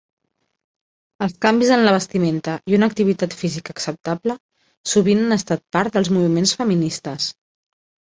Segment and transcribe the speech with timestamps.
[1.25, 4.37] Els canvis en la vestimenta i una activitat física acceptable
[4.95, 7.29] sovint han estat part dels moviments feministes.